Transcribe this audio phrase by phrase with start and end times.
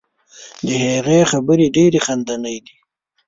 [0.65, 2.75] د هغې خبرې ډیرې خندنۍ دي.